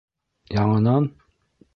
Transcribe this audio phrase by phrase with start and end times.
[0.55, 1.09] Яңынан?!